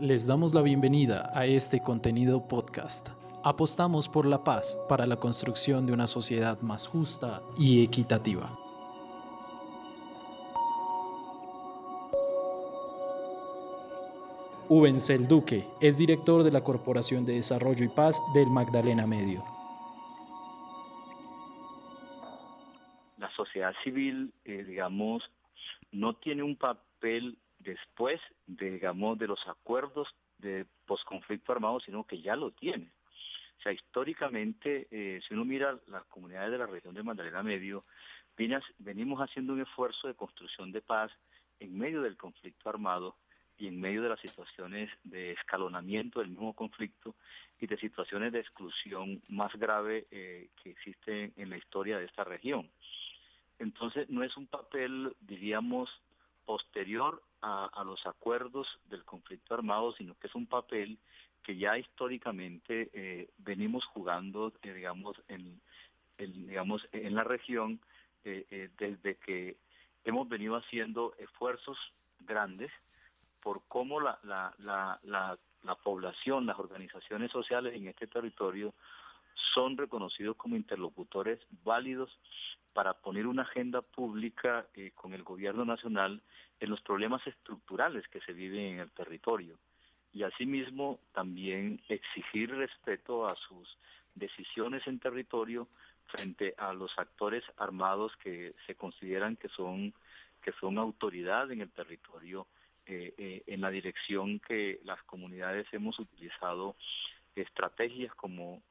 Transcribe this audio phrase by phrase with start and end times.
[0.00, 3.10] Les damos la bienvenida a este contenido podcast.
[3.44, 8.50] Apostamos por la paz para la construcción de una sociedad más justa y equitativa.
[14.68, 19.44] Ubencel Duque es director de la Corporación de Desarrollo y Paz del Magdalena Medio.
[23.18, 25.22] La sociedad civil, eh, digamos,
[25.92, 32.20] no tiene un papel después, de, digamos, de los acuerdos de posconflicto armado, sino que
[32.20, 32.90] ya lo tiene.
[33.58, 37.84] O sea, históricamente, eh, si uno mira las comunidades de la región de Magdalena Medio,
[38.78, 41.10] venimos haciendo un esfuerzo de construcción de paz
[41.60, 43.16] en medio del conflicto armado
[43.56, 47.14] y en medio de las situaciones de escalonamiento del mismo conflicto
[47.60, 52.24] y de situaciones de exclusión más grave eh, que existen en la historia de esta
[52.24, 52.68] región.
[53.58, 55.88] Entonces no es un papel, diríamos,
[56.44, 60.98] posterior a, los acuerdos del conflicto armado, sino que es un papel
[61.42, 65.60] que ya históricamente eh, venimos jugando, eh, digamos, en,
[66.16, 67.80] digamos, en la región
[68.24, 69.58] desde que
[70.04, 71.76] hemos venido haciendo esfuerzos
[72.20, 72.70] grandes
[73.44, 78.72] por cómo la, la, la, la, población, las organizaciones sociales en este territorio
[79.54, 82.18] son reconocidos como interlocutores válidos
[82.72, 86.20] para poner una agenda pública eh, con el gobierno nacional
[86.60, 89.58] en los problemas estructurales que se viven en el territorio.
[90.12, 93.76] Y asimismo también exigir respeto a sus
[94.14, 95.68] decisiones en territorio
[96.06, 99.94] frente a los actores armados que se consideran que son
[100.42, 102.46] que son autoridad en el territorio
[102.86, 106.76] eh, eh, en la dirección que las comunidades hemos utilizado
[107.34, 108.62] estrategias como,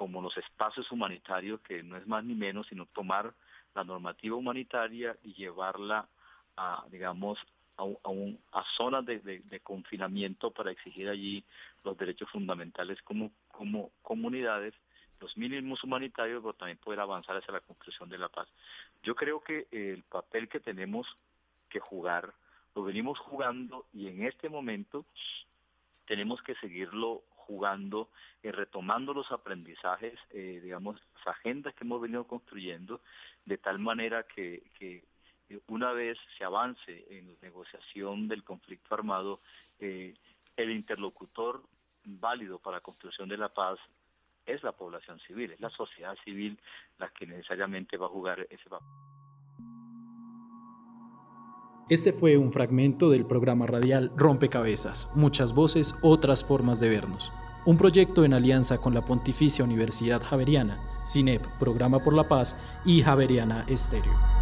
[0.00, 3.34] como los espacios humanitarios, que no es más ni menos sino tomar
[3.74, 6.08] la normativa humanitaria y llevarla
[6.56, 7.38] a, digamos,
[7.76, 11.44] a, a, zonas de, confinamiento para exigir allí
[11.84, 14.72] los derechos fundamentales como, como comunidades,
[15.20, 18.48] los mínimos humanitarios, pero también poder avanzar hacia la construcción de la paz.
[19.02, 21.06] Yo creo que el papel que tenemos
[21.68, 22.32] que jugar
[22.74, 25.04] lo venimos jugando y en este momento
[26.06, 28.08] tenemos que seguirlo jugando,
[28.44, 33.00] y retomando los aprendizajes, eh, digamos, las agendas que hemos venido construyendo,
[33.44, 35.02] de tal manera que, que
[35.66, 39.40] una vez se avance en la negociación del conflicto armado,
[39.80, 40.14] eh,
[40.56, 41.62] el interlocutor
[42.04, 43.78] válido para la construcción de la paz
[44.46, 46.56] es la población civil, es la sociedad civil
[46.98, 48.86] la que necesariamente va a jugar ese papel.
[51.88, 57.32] Este fue un fragmento del programa radial Rompecabezas, muchas voces, otras formas de vernos.
[57.66, 62.56] Un proyecto en alianza con la Pontificia Universidad Javeriana, CINEP, Programa por la Paz
[62.86, 64.39] y Javeriana Estéreo.